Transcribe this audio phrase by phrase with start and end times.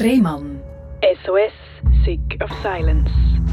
[0.00, 0.62] Rehmann.
[1.02, 1.52] SOS,
[2.04, 3.10] Sick of Silence.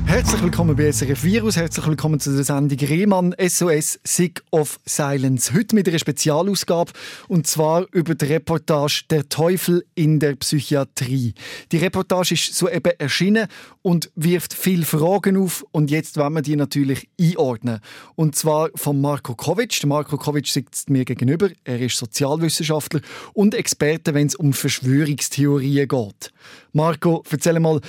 [0.08, 5.52] Herzlich willkommen bei SRF Virus, herzlich willkommen zu der Sendung Rehmann SOS Sick of Silence.
[5.54, 6.92] Heute mit einer Spezialausgabe
[7.28, 11.34] und zwar über die Reportage Der Teufel in der Psychiatrie.
[11.72, 13.48] Die Reportage ist soeben erschienen
[13.82, 17.80] und wirft viele Fragen auf und jetzt wollen wir die natürlich einordnen.
[18.14, 19.86] Und zwar von Marco Kovic.
[19.86, 21.50] Marco Kovic sitzt mir gegenüber.
[21.64, 23.02] Er ist Sozialwissenschaftler
[23.34, 26.32] und Experte, wenn es um Verschwörungstheorien geht.
[26.74, 27.82] Marco, erzähl mal,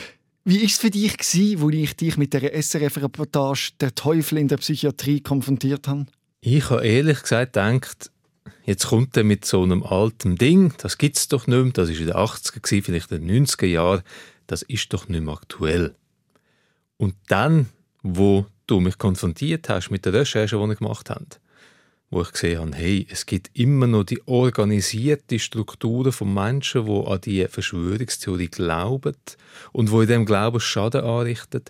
[0.46, 4.58] wie war es für dich, wo ich dich mit der SRF-Reportage «Der Teufel in der
[4.58, 6.06] Psychiatrie» konfrontiert habe?
[6.40, 8.12] Ich habe ehrlich gesagt gedacht,
[8.64, 11.88] jetzt kommt er mit so einem alten Ding, das gibt es doch nicht mehr, das
[11.88, 14.02] war in den 80er, vielleicht in den 90er Jahren,
[14.46, 15.96] das ist doch nicht mehr aktuell.
[16.96, 17.66] Und dann,
[18.04, 21.26] wo du mich konfrontiert hast mit der Recherche, die ich gemacht habe,
[22.10, 27.06] wo ich gesehen habe, hey, es gibt immer noch die organisierte Strukturen von Menschen, die
[27.06, 29.16] an die Verschwörungstheorie glauben
[29.72, 31.62] und wo in dem Glauben Schaden anrichten,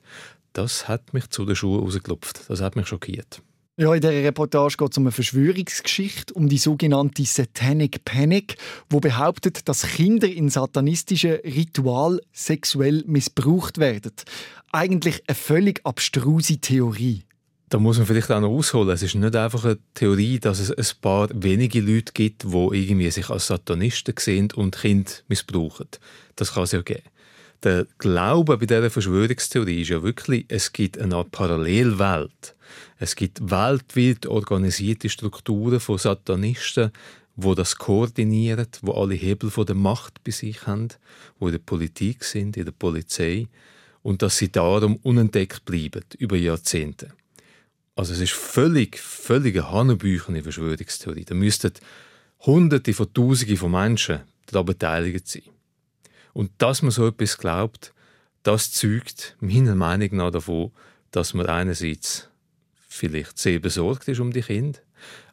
[0.52, 2.48] das hat mich zu den Schuhen rausgeklopft.
[2.48, 3.42] Das hat mich schockiert.
[3.78, 8.56] Ja, in dieser Reportage geht es um eine Verschwörungsgeschichte, um die sogenannte Satanic Panic,
[8.88, 14.12] wo behauptet, dass Kinder in satanistischen Ritual sexuell missbraucht werden.
[14.72, 17.25] Eigentlich eine völlig abstruse Theorie.
[17.68, 18.90] Da muss man vielleicht auch noch ausholen.
[18.90, 23.10] Es ist nicht einfach eine Theorie, dass es ein paar wenige Leute gibt, die irgendwie
[23.10, 25.88] sich als Satanisten sehen und Kinder missbrauchen.
[26.36, 27.02] Das kann es ja geben.
[27.64, 32.54] Der Glaube bei dieser Verschwörungstheorie ist ja wirklich, es gibt eine Art Parallelwelt.
[32.98, 36.92] Es gibt weltweit organisierte Strukturen von Satanisten,
[37.34, 40.88] wo das koordinieren, wo alle Hebel von der Macht bei sich haben,
[41.40, 43.48] wo in der Politik sind, in der Polizei
[44.02, 47.12] und dass sie darum unentdeckt bleiben über Jahrzehnte.
[47.96, 51.24] Also es ist völlig, völlige Hanebüchen in Verschwörungstheorie.
[51.24, 51.72] Da müssten
[52.40, 55.42] Hunderte von Tausenden von Menschen daran beteiligt sein.
[56.34, 57.94] Und dass man so etwas glaubt,
[58.42, 60.72] das zeugt meiner Meinung nach davon,
[61.10, 62.28] dass man einerseits
[62.86, 64.78] vielleicht sehr besorgt ist um die Kinder,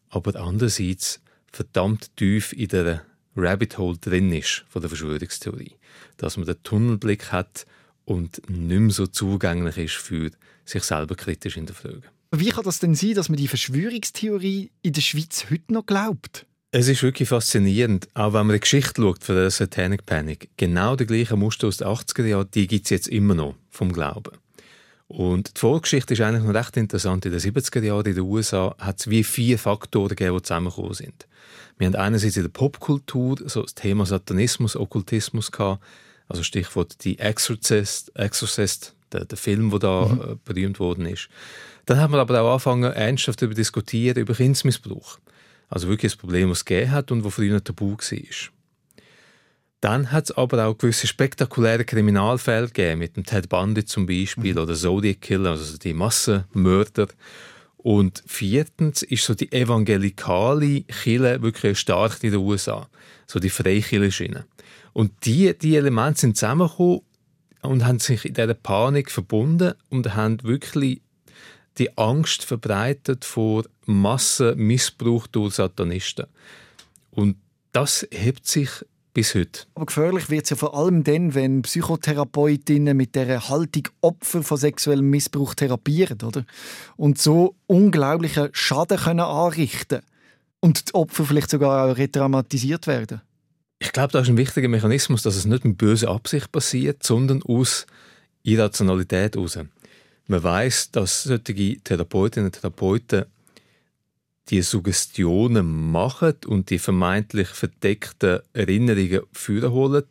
[0.10, 1.22] aber andererseits
[1.52, 3.06] verdammt tief in der
[3.36, 5.76] Rabbit Hole drin ist von der Verschwörungstheorie.
[6.16, 7.66] Dass man den Tunnelblick hat
[8.06, 10.32] und nicht mehr so zugänglich ist für
[10.64, 12.06] sich selber kritisch hinterfragen.
[12.36, 16.48] Wie kann das denn sein, dass man die Verschwörungstheorie in der Schweiz heute noch glaubt?
[16.72, 20.50] Es ist wirklich faszinierend, auch wenn man die Geschichte schaut von der Satanic Panic.
[20.58, 23.94] Genau der gleiche Muster aus den 80er Jahren, die gibt es jetzt immer noch vom
[23.94, 24.36] Glauben.
[25.08, 27.24] Und die Vorgeschichte ist eigentlich noch recht interessant.
[27.28, 30.96] In den 70er Jahren in den USA hat es wie vier Faktoren gegeben, die zusammengekommen
[30.96, 31.28] sind.
[31.78, 35.84] Wir haben einerseits in der Popkultur so das Thema Satanismus, Okkultismus gehabt,
[36.28, 40.22] also Stichwort die Exorcist, Exorcist der, der Film, der da mhm.
[40.22, 41.30] Äh, berühmt worden ist.
[41.86, 45.20] Dann hat man aber auch angefangen, ernsthaft darüber diskutieren, über Kindsmissbrauch.
[45.70, 48.50] Also wirklich ein Problem, das es gegeben hat und das früher tabu war.
[49.82, 54.54] Dann hat es aber auch gewisse spektakuläre Kriminalfälle gegeben, mit dem Ted Bundy zum Beispiel
[54.54, 54.60] mhm.
[54.60, 57.08] oder Zodiac Killer, also die Massenmörder.
[57.76, 62.88] Und viertens ist so die evangelikale Kille wirklich stark in den USA,
[63.28, 64.46] so die Freikirche-Schiene.
[64.94, 67.02] Und die, die Elemente sind zusammengekommen
[67.64, 71.02] und haben sich in dieser Panik verbunden und haben wirklich
[71.78, 76.28] die Angst verbreitet vor Massenmissbrauch durch Satanisten.
[77.12, 77.38] Und
[77.72, 78.70] das hebt sich
[79.14, 79.62] bis heute.
[79.76, 84.58] Aber gefährlich wird es ja vor allem dann, wenn Psychotherapeutinnen mit der Haltung Opfer von
[84.58, 86.46] sexuellem Missbrauch therapieren, oder?
[86.98, 90.02] Und so unglaublichen Schaden können anrichten
[90.60, 93.22] und die Opfer vielleicht sogar auch retraumatisiert werden.
[93.94, 97.44] Ich glaube, das ist ein wichtiger Mechanismus, dass es nicht mit böser Absicht passiert, sondern
[97.44, 97.86] aus
[98.42, 99.60] Irrationalität heraus.
[100.26, 103.26] Man weiß, dass solche Therapeutinnen und Therapeuten
[104.50, 110.06] die Suggestionen machen und die vermeintlich verdeckten Erinnerungen führen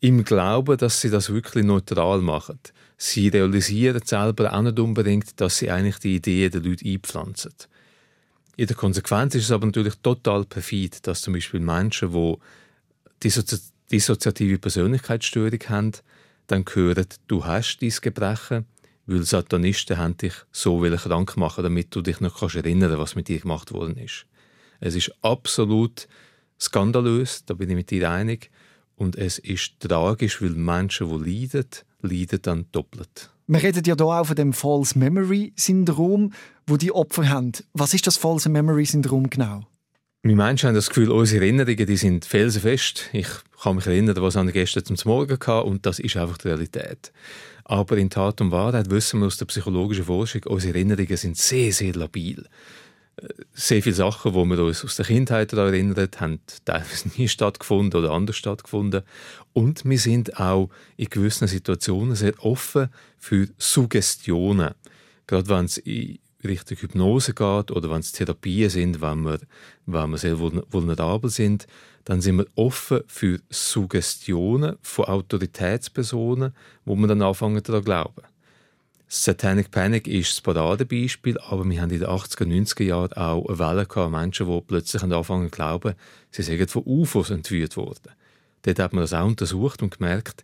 [0.00, 2.58] im Glauben, dass sie das wirklich neutral machen.
[2.96, 7.54] Sie realisieren selber auch nicht unbedingt, dass sie eigentlich die Ideen der Leute einpflanzen.
[8.56, 12.36] In der Konsequenz ist es aber natürlich total perfid, dass zum Beispiel Menschen, die
[13.22, 15.92] dissoziative Persönlichkeitsstörung haben,
[16.46, 18.66] dann hören, du hast dieses Gebrechen,
[19.06, 23.28] weil Satanisten haben dich so krank machen, damit du dich noch kannst erinnern, was mit
[23.28, 24.26] dir gemacht worden ist.
[24.80, 26.08] Es ist absolut
[26.60, 28.50] skandalös, da bin ich mit dir einig,
[28.96, 31.68] und es ist tragisch, weil Menschen, die leiden,
[32.00, 33.30] leiden dann doppelt.
[33.46, 36.32] Wir reden ja hier auch von dem False Memory Syndrom,
[36.66, 37.52] wo die Opfer haben.
[37.74, 39.66] Was ist das False Memory Syndrom genau?
[40.22, 43.10] Wir Menschen haben das Gefühl, unsere Erinnerungen die sind felsenfest.
[43.12, 43.28] Ich
[43.62, 47.12] kann mich erinnern, was ich gestern zum Morgen hatte, und das ist einfach die Realität.
[47.64, 51.72] Aber in Tat und Wahrheit wissen wir aus der psychologischen Forschung, unsere Erinnerungen sind sehr,
[51.72, 52.44] sehr labil.
[53.54, 57.98] sehr viele Sachen, die wir uns aus der Kindheit daran erinnern, haben teilweise nie stattgefunden
[57.98, 59.02] oder anders stattgefunden.
[59.52, 64.74] Und wir sind auch in gewissen Situationen sehr offen für Suggestionen.
[65.26, 69.38] Gerade wenn es in Richtung Hypnose geht oder wenn es Therapien sind, wenn wir,
[69.86, 71.66] wenn wir sehr vulnerabel sind,
[72.04, 76.54] dann sind wir offen für Suggestionen von Autoritätspersonen,
[76.84, 78.22] wo wir dann anfangen daran glauben.
[79.08, 83.58] Satanic Panic ist das Paradebeispiel, aber wir haben in den 80er, 90er Jahren auch eine
[83.58, 85.94] Welle gehabt, Menschen, die plötzlich anfangen zu glauben,
[86.32, 88.12] sie seien von UFOs entführt worden.
[88.62, 90.42] Dort hat man das auch untersucht und gemerkt,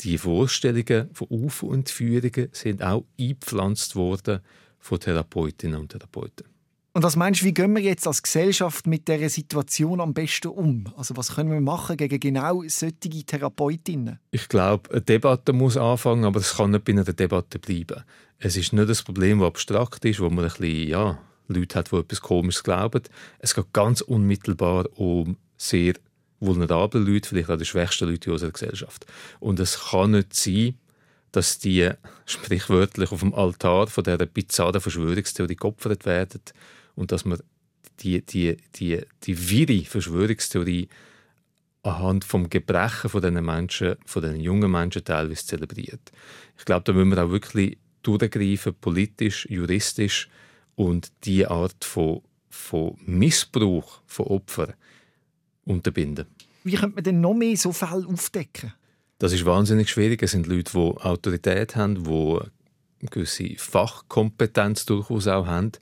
[0.00, 4.40] die Vorstellungen von UFO-Entführungen sind auch eingepflanzt worden
[4.80, 6.46] von Therapeutinnen und Therapeuten.
[6.92, 10.48] Und was meinst du, wie gehen wir jetzt als Gesellschaft mit dieser Situation am besten
[10.48, 10.92] um?
[10.96, 14.18] Also was können wir machen gegen genau solche Therapeutinnen?
[14.32, 18.02] Ich glaube, eine Debatte muss anfangen, aber es kann nicht bei einer Debatte bleiben.
[18.38, 21.92] Es ist nicht das Problem, das abstrakt ist, wo man ein bisschen, ja, Leute hat,
[21.92, 23.02] die etwas Komisches glauben.
[23.38, 25.94] Es geht ganz unmittelbar um sehr
[26.40, 29.06] vulnerable Leute, vielleicht auch die schwächsten Leute unserer Gesellschaft.
[29.38, 30.74] Und es kann nicht sein,
[31.32, 31.90] dass die
[32.26, 36.40] sprichwörtlich auf dem Altar von dieser bizarren Verschwörungstheorie geopfert werden
[36.94, 37.40] und dass man
[38.00, 40.88] die, die, die, die wirre Verschwörungstheorie
[41.82, 46.12] anhand vom Gebrechen von diesen Menschen, von diesen jungen Menschen teilweise zelebriert.
[46.58, 50.28] Ich glaube, da müssen wir auch wirklich durchgreifen, politisch, juristisch
[50.74, 54.74] und diese Art von, von Missbrauch von Opfern
[55.64, 56.26] unterbinden.
[56.64, 58.72] Wie könnte man denn noch mehr so Fälle aufdecken?
[59.20, 60.22] Das ist wahnsinnig schwierig.
[60.22, 62.38] Es sind Leute, die Autorität haben, die
[63.00, 65.72] eine gewisse Fachkompetenz durchaus auch haben.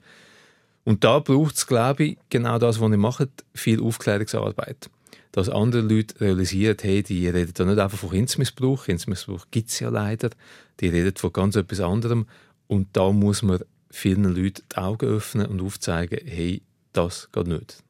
[0.83, 4.89] Und da braucht es, glaube ich, genau das, was ich mache, viel Aufklärungsarbeit.
[5.31, 8.83] Dass andere Leute realisieren, hey, die reden da nicht einfach von Kindsmissbrauch.
[8.83, 10.31] Kindsmissbrauch gibt es ja leider.
[10.81, 12.25] Die reden von ganz etwas anderem.
[12.67, 13.59] Und da muss man
[13.89, 17.83] vielen Leuten die Augen öffnen und aufzeigen, hey, das geht nicht.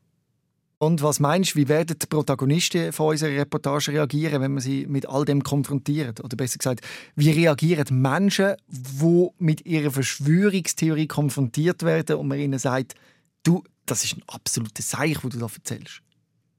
[0.82, 4.88] Und was meinst du, wie werden die Protagonisten von unserer Reportage reagieren, wenn man sie
[4.88, 6.24] mit all dem konfrontiert?
[6.24, 6.86] Oder besser gesagt,
[7.18, 12.96] wie reagieren Menschen, die mit ihrer Verschwörungstheorie konfrontiert werden und man ihnen sagt,
[13.44, 16.02] du, das ist ein absolutes Seich, was du da erzählst?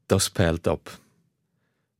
[0.06, 0.98] Das perlt ab.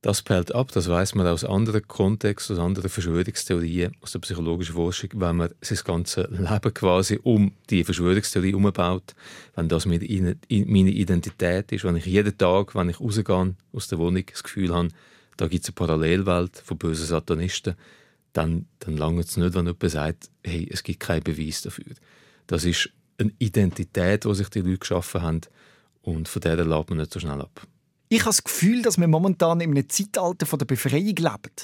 [0.03, 4.73] Das perlt ab, das weiß man aus anderen Kontexten, aus anderen Verschwörungstheorien, aus der psychologischen
[4.73, 9.13] Forschung, wenn man sein ganzes Leben quasi um die Verschwörungstheorie umbaut,
[9.55, 14.25] wenn das meine Identität ist, wenn ich jeden Tag, wenn ich rausgehe aus der Wohnung,
[14.25, 14.87] das Gefühl habe,
[15.37, 17.75] da gibt es eine Parallelwelt von bösen Satanisten,
[18.33, 21.93] dann, dann langt es nicht, wenn jemand sagt, hey, es gibt keinen Beweis dafür.
[22.47, 22.89] Das ist
[23.19, 25.41] eine Identität, die sich die Leute geschaffen haben
[26.01, 27.67] und von der lässt man nicht so schnell ab.
[28.13, 31.55] Ich habe das Gefühl, dass wir momentan in einem Zeitalter von der Befreiung leben.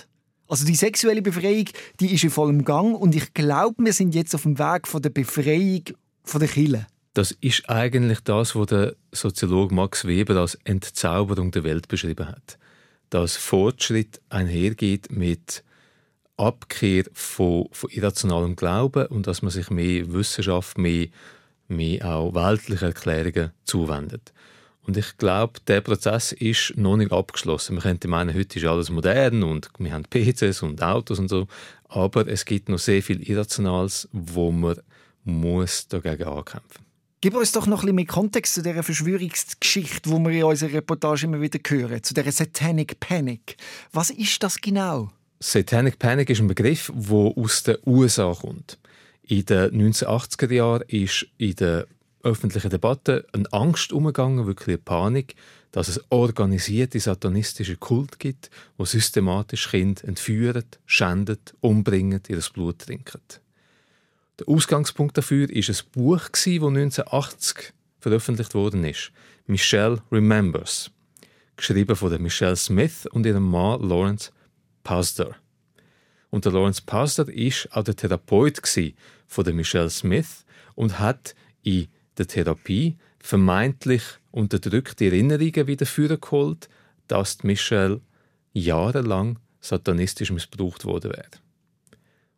[0.48, 1.66] Also die sexuelle Befreiung,
[2.00, 5.02] die ist in vollem Gang und ich glaube, wir sind jetzt auf dem Weg von
[5.02, 5.84] der Befreiung
[6.24, 6.88] von der Kille.
[7.14, 12.58] Das ist eigentlich das, was der Soziologe Max Weber als Entzauberung der Welt beschrieben hat.
[13.10, 15.66] Dass Fortschritt einhergeht mit
[16.38, 21.08] Abkehr von, von irrationalem Glauben und dass man sich mehr Wissenschaft, mehr,
[21.68, 24.32] mehr auch weltliche Erklärungen zuwendet.
[24.88, 27.76] Und ich glaube, der Prozess ist noch nicht abgeschlossen.
[27.76, 31.48] Man könnte meinen, heute ist alles modern und wir haben PCs und Autos und so.
[31.90, 34.80] Aber es gibt noch sehr viel Irrationales, wo man
[35.26, 36.86] muss dagegen ankämpfen
[37.20, 40.74] Gib uns doch noch ein bisschen mehr Kontext zu dieser Verschwörungsgeschichte, die wir in unserer
[40.74, 43.58] Reportage immer wieder hören, zu dieser Satanic Panic.
[43.92, 45.12] Was ist das genau?
[45.40, 48.78] Satanic Panic ist ein Begriff, der aus den USA kommt.
[49.24, 51.88] In den 1980er Jahren ist in der
[52.24, 55.36] öffentlichen Debatte eine Angst umgegangen, wirklich eine Panik,
[55.72, 63.22] dass es organisierte satanistische Kult gibt, wo systematisch Kinder entführen, schänden, umbringen, ihr Blut trinken.
[64.40, 69.12] Der Ausgangspunkt dafür ist ein Buch, das 1980 veröffentlicht worden ist.
[69.48, 70.92] Michelle Remembers,
[71.56, 74.32] geschrieben von Michelle Smith und ihrem Mann Lawrence
[74.84, 75.36] Pasder.
[76.30, 78.62] Und der Lawrence Pasder ist auch der Therapeut
[79.28, 80.46] von Michelle Smith
[80.76, 86.70] und hat in der Therapie vermeintlich unterdrückte Erinnerungen wieder geholt,
[87.08, 88.02] dass Michelle
[88.54, 91.30] jahrelang satanistisch missbraucht worden wäre.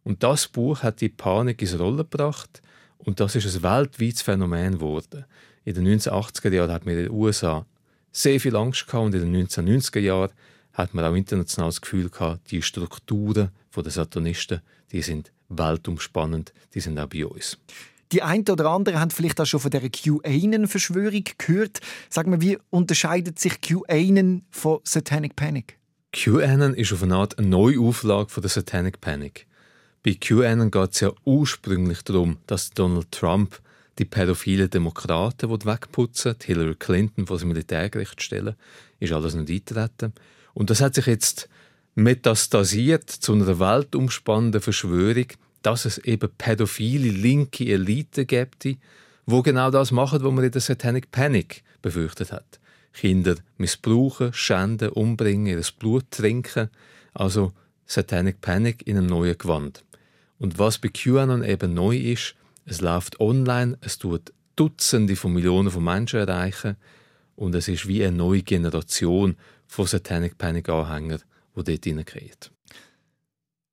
[0.03, 2.61] Und das Buch hat die Panik ins Rollen gebracht
[2.97, 5.25] und das ist ein weltweites Phänomen geworden.
[5.65, 7.65] In den 1980er Jahren hat man in den USA
[8.11, 10.31] sehr viel Angst gehabt und in den 1990er Jahren
[10.73, 16.81] hat man auch international das Gefühl gehabt, die Strukturen der Satanisten, die sind weltumspannend, die
[16.81, 17.57] sind auch bei uns.
[18.11, 21.79] Die einen oder anderen haben vielleicht auch schon von der QAnon-Verschwörung gehört.
[22.09, 25.77] Sag mal, wie unterscheidet sich QAnon von Satanic Panic?
[26.11, 29.45] QAnon ist auf eine Art eine Neuauflage von der Satanic Panic.
[30.03, 33.61] Bei QAnon geht es ja ursprünglich darum, dass Donald Trump
[33.99, 38.55] die pädophilen Demokraten, wegputzen, die Hillary Clinton, die sie Militärgericht stellen,
[38.99, 40.13] ist alles nicht eintreten.
[40.53, 41.49] Und das hat sich jetzt
[41.95, 45.27] metastasiert zu einer weltumspannenden Verschwörung,
[45.61, 48.67] dass es eben pädophile linke Elite gibt,
[49.25, 52.59] wo genau das machen, was man in der Satanic Panic befürchtet hat.
[52.93, 56.69] Kinder missbrauchen, schänden, umbringen, ihr Blut trinken.
[57.13, 57.53] Also
[57.85, 59.83] Satanic Panic in einem neuen Gewand.
[60.37, 62.35] Und was bei QAnon eben neu ist,
[62.65, 66.75] es läuft online, es tut Dutzende von Millionen von Menschen erreichen
[67.35, 69.37] und es ist wie eine neue Generation
[69.67, 71.21] von Satanic Panic Anhängern,
[71.55, 72.51] die dort hineinkriegt.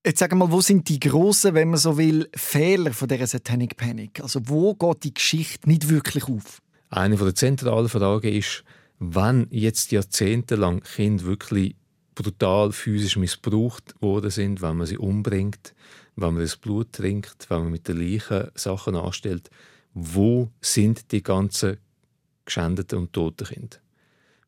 [0.07, 3.77] Jetzt sagen mal, wo sind die grossen, wenn man so will, Fehler von dieser Satanic
[3.77, 4.21] Panic?
[4.21, 6.63] Also wo geht die Geschichte nicht wirklich auf?
[6.91, 8.63] Eine der zentralen Fragen ist,
[9.01, 11.75] wenn jetzt jahrzehntelang Kinder wirklich
[12.15, 15.75] brutal physisch missbraucht worden sind, wenn man sie umbringt,
[16.15, 19.51] wenn man das Blut trinkt, wenn man mit den Leichen Sachen anstellt,
[19.93, 21.79] wo sind die ganzen
[22.45, 23.79] geschändeten und toten Kinder?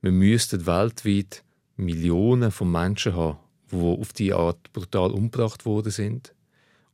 [0.03, 1.43] Wir müssten weltweit
[1.75, 3.39] Millionen von Menschen haben,
[3.71, 6.35] die auf diese Art brutal umgebracht worden sind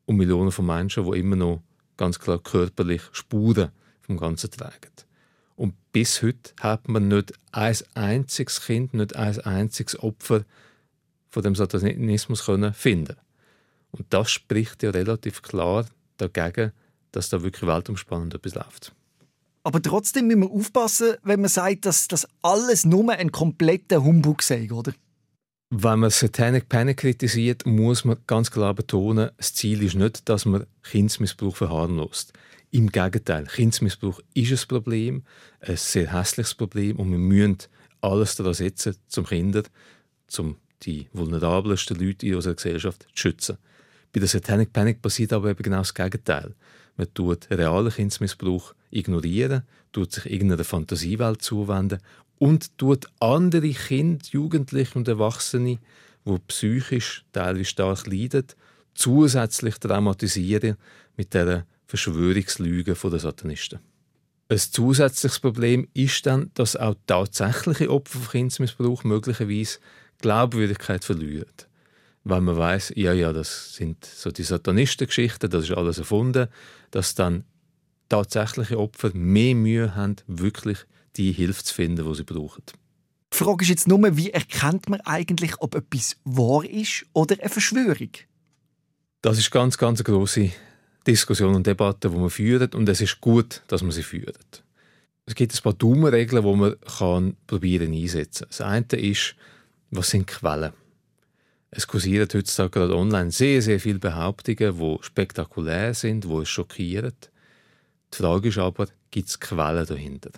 [0.06, 1.62] und Millionen von Menschen, die immer noch
[1.96, 4.90] ganz klar körperlich Spuren vom Ganzen tragen.
[5.56, 10.44] Und bis heute hat man nicht ein einziges Kind, nicht ein einziges Opfer
[11.30, 13.16] von dem Satanismus können finden.
[13.92, 16.72] Und das spricht ja relativ klar dagegen,
[17.12, 18.92] dass da wirklich weltumspannend etwas läuft.
[19.62, 24.42] Aber trotzdem müssen wir aufpassen, wenn man sagt, dass das alles nur ein kompletter Humbug
[24.42, 24.92] sei, oder?
[25.76, 30.44] Wenn man Satanic Panic kritisiert, muss man ganz klar betonen, das Ziel ist nicht, dass
[30.44, 32.32] man Kindsmissbrauch verharmlost.
[32.70, 35.24] Im Gegenteil, Kindsmissbrauch ist ein Problem,
[35.58, 37.58] ein sehr hässliches Problem und wir müssen
[38.02, 39.64] alles daran setzen, zum Kinder,
[40.28, 43.58] zum die vulnerabelsten Leute in unserer Gesellschaft zu schützen.
[44.12, 46.54] Bei der Satanic Panic passiert aber eben genau das Gegenteil.
[46.96, 51.98] Man tut realen Kindsmissbrauch ignorieren, tut sich irgendeiner Fantasiewelt zuwenden
[52.38, 55.78] und tut andere Kinder, Jugendliche und Erwachsene,
[56.24, 58.46] die psychisch teilweise stark leiden,
[58.94, 60.76] zusätzlich traumatisieren
[61.16, 63.80] mit der Verschwörungslüge der Satanisten.
[64.48, 69.78] Ein zusätzliches Problem ist dann, dass auch tatsächliche Opfer von Kindsmissbrauch möglicherweise
[70.20, 71.52] Glaubwürdigkeit verlieren.
[72.24, 76.48] Wenn man weiß, ja, ja, das sind so die Satanistengeschichten, das ist alles erfunden,
[76.90, 77.44] dass dann
[78.08, 80.78] tatsächliche Opfer mehr Mühe haben, wirklich
[81.16, 82.62] die Hilfe zu finden, die sie brauchen.
[83.32, 87.48] Die Frage ist jetzt nur, wie erkennt man eigentlich, ob etwas wahr ist oder eine
[87.48, 88.10] Verschwörung?
[89.22, 90.52] Das ist ganz, ganz eine grosse
[91.06, 94.62] Diskussion und Debatte, die man führt und es ist gut, dass man sie führt.
[95.26, 98.46] Es gibt ein paar Daumenregeln, die man kann probieren einsetzen.
[98.48, 99.34] Das eine ist,
[99.90, 100.72] was sind Quellen?
[101.70, 107.14] Es kursieren heutzutage gerade online sehr, sehr viele Behauptungen, die spektakulär sind, die es schockieren.
[108.12, 110.30] Die Frage ist aber, gibt es Quellen dahinter?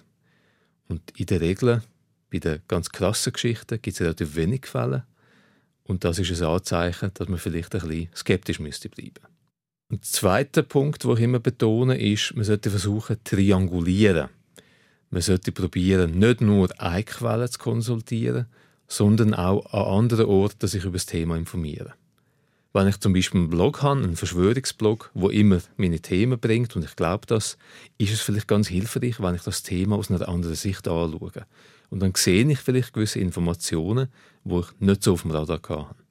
[0.88, 1.82] Und in der Regel,
[2.30, 5.02] bei den ganz krassen Geschichten, gibt es relativ wenig Quellen.
[5.84, 9.22] Und das ist ein Anzeichen, dass man vielleicht ein bisschen skeptisch müsste bleiben.
[9.88, 14.28] Und der zweite Punkt, den ich immer betone, ist, man sollte versuchen, triangulieren.
[15.10, 18.46] Man sollte probieren, nicht nur eine Quelle zu konsultieren,
[18.88, 21.92] sondern auch an anderen Orten sich über das Thema informieren.
[22.76, 26.84] Wenn ich zum Beispiel einen Blog habe, einen Verschwörungsblog, wo immer meine Themen bringt und
[26.84, 27.56] ich glaube das,
[27.96, 31.46] ist es vielleicht ganz hilfreich, wenn ich das Thema aus einer anderen Sicht anschaue.
[31.88, 34.08] Und dann sehe ich vielleicht gewisse Informationen,
[34.44, 36.04] wo ich nicht so auf dem Radar hatte.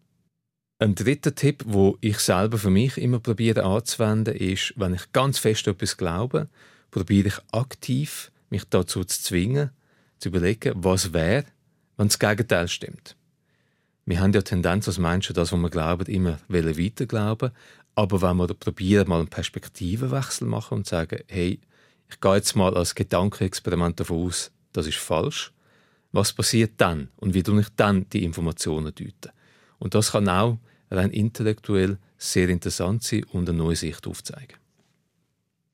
[0.80, 5.38] Ein dritter Tipp, wo ich selber für mich immer probiere anzuwenden, ist, wenn ich ganz
[5.38, 6.50] fest etwas glaube,
[6.90, 9.70] probiere ich aktiv, mich dazu zu zwingen,
[10.18, 11.46] zu überlegen, was wäre,
[11.96, 13.16] wenn das Gegenteil stimmt.
[14.06, 17.52] Wir haben ja die Tendenz als Menschen, das, was wir glauben, immer weiter glauben.
[17.96, 21.60] Aber wenn wir probieren, mal einen Perspektivenwechsel machen und sagen, hey,
[22.10, 25.52] ich gehe jetzt mal als Gedankenexperiment davon aus, das ist falsch.
[26.12, 27.10] Was passiert dann?
[27.16, 29.32] Und wie tue ich dann die Informationen deuten?
[29.80, 30.60] Und das kann auch
[30.92, 34.58] rein intellektuell sehr interessant sein und eine neue Sicht aufzeigen.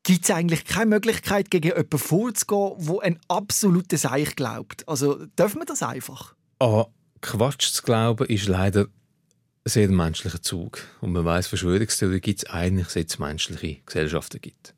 [0.04, 4.88] Gibt es eigentlich keine Möglichkeit, gegen jemanden vorzugehen, der ein absolutes Seich glaubt?
[4.88, 6.34] Also dürfen wir das einfach?
[6.60, 6.86] Ah,
[7.22, 8.90] Quatsch zu glauben ist leider ein
[9.66, 10.80] sehr menschlicher Zug.
[11.02, 14.74] Und man weiß, Verschwörungstheorie gibt es eigentlich, seit es menschliche Gesellschaften gibt.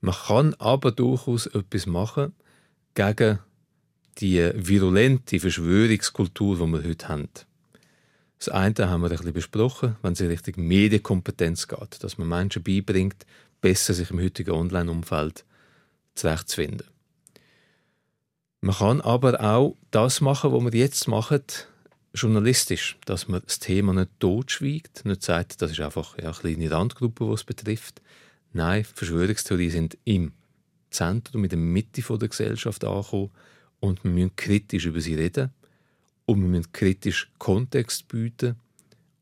[0.00, 2.34] Man kann aber durchaus etwas machen
[2.94, 3.38] gegen
[4.18, 7.28] die virulente Verschwörungskultur, die wir heute haben.
[8.38, 12.28] Das eine haben wir ein bisschen besprochen, wenn es in Richtung Medienkompetenz geht, dass man
[12.28, 13.26] Menschen beibringt,
[13.60, 15.44] besser sich im heutigen Online-Umfeld
[16.14, 16.86] zurechtzufinden.
[18.62, 21.42] Man kann aber auch das machen, was wir jetzt machen,
[22.12, 27.26] journalistisch, dass man das Thema nicht totschweigt, nicht sagt, das ist einfach eine kleine Randgruppe,
[27.26, 28.02] die es betrifft.
[28.52, 30.32] Nein, Verschwörungstheorien sind im
[30.90, 33.30] Zentrum, in der Mitte der Gesellschaft ankommen
[33.78, 35.50] und wir müssen kritisch über sie reden
[36.26, 38.56] und wir müssen kritisch Kontext bieten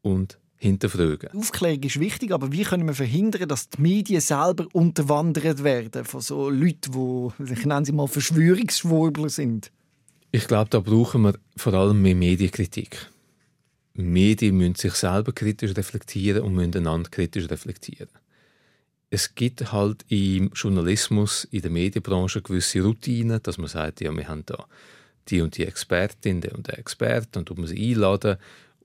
[0.02, 1.30] und hinterfragen.
[1.37, 6.21] Aufklärung ist wichtig, aber wie können wir verhindern, dass die Medien selber unterwandert werden von
[6.21, 6.92] so Leuten,
[7.38, 9.71] die, ich nenne sie mal Verschwörungsschwurbler sind?
[10.30, 13.11] Ich glaube, da brauchen wir vor allem mehr Medienkritik.
[13.94, 18.11] Medien müssen sich selber kritisch reflektieren und müssen einander kritisch reflektieren.
[19.11, 24.28] Es gibt halt im Journalismus, in der Medienbranche gewisse Routinen, dass man sagt, ja, wir
[24.28, 24.66] haben da
[25.28, 28.37] die und die Expertin, der und der Experte, und tut man sie einladen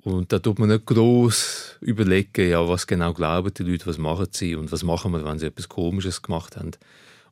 [0.03, 4.27] und da tut man nicht groß überlegen, ja, was genau glauben die Leute, was machen
[4.31, 6.71] sie und was machen wir, wenn sie etwas Komisches gemacht haben.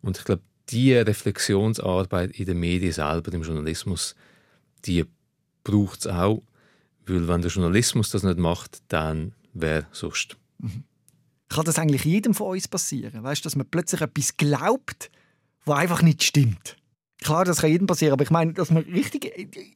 [0.02, 0.42] Und ich glaube,
[0.72, 4.16] die Reflexionsarbeit in den Medien selber, im Journalismus,
[4.86, 5.06] die
[5.64, 6.44] braucht es auch,
[7.06, 10.38] weil wenn der Journalismus das nicht macht, dann wer sonst.
[10.60, 10.84] Mhm.
[11.50, 13.24] Kann das eigentlich jedem von uns passieren?
[13.24, 15.12] Weißt, dass man plötzlich etwas glaubt,
[15.66, 16.78] was einfach nicht stimmt?
[17.22, 19.32] Klar, das kann jedem passieren, aber ich meine, dass man richtig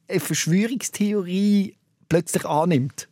[0.08, 1.76] eine Verschwörungstheorie
[2.08, 3.08] plötzlich annimmt.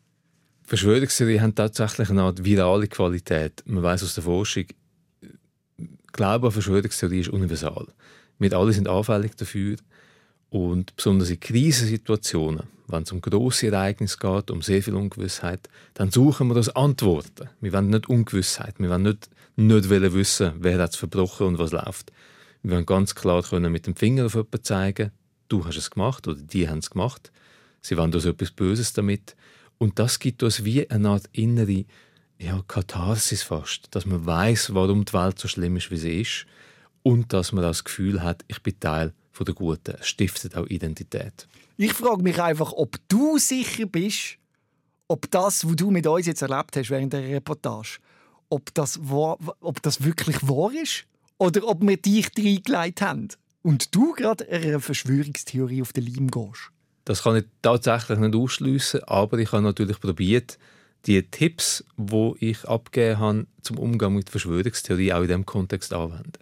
[0.64, 3.62] Verschwörungstheorien haben tatsächlich eine Art virale Qualität.
[3.66, 4.64] Man weiß aus der Forschung,
[6.14, 7.88] Glaube an Verschwörungstheorie ist universal.
[8.38, 9.76] Wir alle sind anfällig dafür.
[10.48, 16.12] Und besonders in Krisensituationen, wenn es um grosse Ereignisse geht, um sehr viel Ungewissheit, dann
[16.12, 17.50] suchen wir das Antworten.
[17.60, 18.76] Wir wollen nicht Ungewissheit.
[18.78, 22.12] Wir wollen nicht, nicht wissen, wer hat es verbrochen und was läuft.
[22.62, 25.10] Wir wollen ganz klar können mit dem Finger auf jemanden zeigen,
[25.48, 27.32] du hast es gemacht oder die haben es gemacht.
[27.80, 29.34] Sie wollen uns etwas Böses damit.
[29.78, 31.86] Und das gibt uns wie eine Art innere
[32.38, 36.46] ja, Katharsis fast, dass man weiß, warum die Welt so schlimm ist, wie sie ist
[37.02, 39.96] und dass man das Gefühl hat, ich bin Teil von der Guten.
[40.00, 41.46] Es stiftet auch Identität.
[41.76, 44.38] Ich frage mich einfach, ob du sicher bist,
[45.08, 47.98] ob das, was du mit uns jetzt erlebt hast während der Reportage,
[48.48, 51.04] ob das, ob das wirklich wahr ist
[51.38, 53.28] oder ob wir dich reingelegt haben
[53.62, 56.70] und du gerade einer Verschwörungstheorie auf den Leim gehst.
[57.04, 60.58] Das kann ich tatsächlich nicht ausschließen, aber ich habe natürlich probiert,
[61.06, 66.32] die Tipps, wo ich abgegeben habe zum Umgang mit Verschwörungstheorie, auch in diesem Kontext anwenden.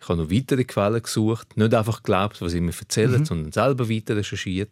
[0.00, 3.24] Ich habe noch weitere Quellen gesucht, nicht einfach geglaubt, was sie mir erzählen, mhm.
[3.24, 4.70] sondern selber weiter recherchiert,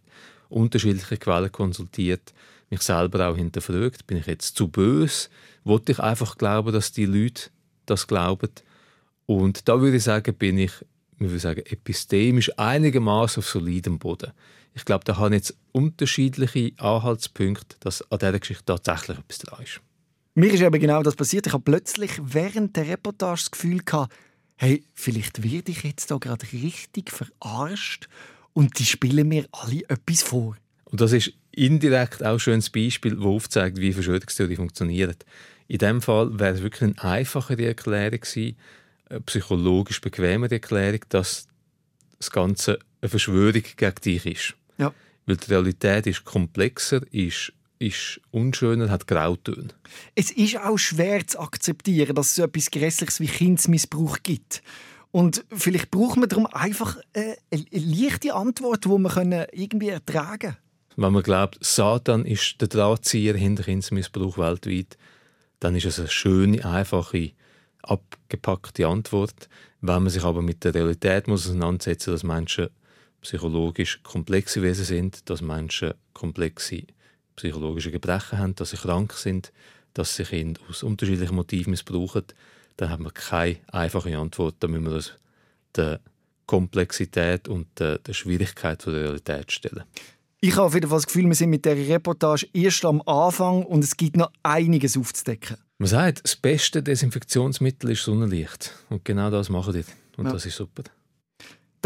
[0.49, 2.33] unterschiedliche Quellen konsultiert,
[2.70, 4.07] mich selber auch hinterfragt.
[4.07, 5.29] Bin ich jetzt zu böse?
[5.64, 7.51] Wollte ich einfach glauben, dass die Leute
[7.87, 8.51] das glauben?
[9.27, 10.72] Und da würde ich sagen, bin ich,
[11.18, 14.33] ich würde sagen, epistemisch einigermaßen auf solidem Boden.
[14.77, 19.81] Ich glaube, da haben jetzt unterschiedliche Anhaltspunkte, dass an dieser Geschichte tatsächlich etwas dran ist.
[20.35, 21.47] Mir ist eben genau das passiert.
[21.47, 24.15] Ich habe plötzlich während der Reportage das Gefühl gehabt,
[24.57, 28.07] hey, vielleicht werde ich jetzt da gerade richtig verarscht
[28.53, 30.57] und die spielen mir alle etwas vor.
[30.85, 35.25] Und das ist indirekt auch schon ein Beispiel, das aufzeigt, wie Verschwörungstheorie funktioniert.
[35.69, 38.59] In dem Fall wäre es wirklich eine einfachere Erklärung gewesen,
[39.09, 41.49] eine psychologisch bequemere Erklärung, dass
[42.19, 44.55] das Ganze eine Verschwörung gegen dich ist.
[44.79, 44.93] Ja.
[45.27, 49.69] Weil die Realität ist komplexer, ist, ist unschöner, hat Grautöne.
[50.15, 54.62] Es ist auch schwer zu akzeptieren, dass es so etwas Grässliches wie Kindsmissbrauch gibt.
[55.11, 60.57] Und vielleicht braucht man darum einfach eine, eine leichte Antwort, die man irgendwie ertragen können.
[60.97, 64.97] Wenn man glaubt, Satan ist der Drahtzieher hinter Kindsmissbrauch weltweit,
[65.61, 67.33] dann ist es eine schöne, einfache,
[67.83, 69.49] abgepackte Antwort.
[69.81, 72.69] Wenn man sich aber mit der Realität muss auseinandersetzen muss, dass Menschen
[73.27, 76.85] psychologisch komplexe Wesen sind, dass Menschen komplexe
[77.35, 79.53] psychologische Gebrechen haben, dass sie krank sind,
[79.95, 82.25] dass sie Kinder aus unterschiedlichen Motiven missbrauchen,
[82.77, 84.57] dann haben wir keine einfache Antwort.
[84.61, 85.12] Da müssen wir uns
[85.75, 86.01] der
[86.47, 89.85] Komplexität und der, der Schwierigkeit der Realität stellen.
[90.41, 93.65] Ich habe auf jeden Fall das Gefühl, wir sind mit der Reportage erst am Anfang
[93.65, 95.57] und es gibt noch einiges aufzudecken.
[95.79, 98.73] Man sagt, das beste Desinfektionsmittel ist Sonnenlicht.
[98.89, 99.85] Und genau das machen die.
[100.17, 100.33] Und ja.
[100.33, 100.85] das ist super.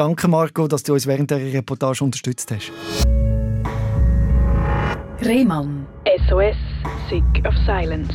[0.00, 2.72] Danke, Marco, dass du uns während der Reportage unterstützt hast.
[5.22, 5.86] Rehmann.
[6.26, 6.56] SOS,
[7.10, 8.10] Sick of Silence.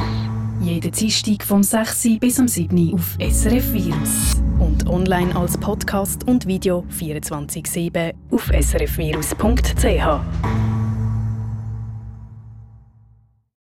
[0.61, 2.17] Jeden Dienstag vom 6.
[2.19, 2.95] bis am 7.
[2.95, 4.41] auf SRF Virus.
[4.57, 10.74] Und online als Podcast und Video 24-7 auf srfvirus.ch.